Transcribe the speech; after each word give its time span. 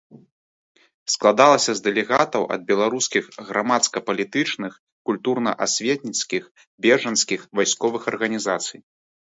Складалася 1.15 1.71
з 1.79 1.85
дэлегатаў 1.87 2.43
ад 2.55 2.61
беларускіх 2.71 3.23
грамадска-палітычных, 3.51 4.71
культурна-асветніцкіх, 5.11 6.43
бежанскіх, 6.89 7.41
вайсковых 7.63 8.01
арганізацый. 8.17 8.79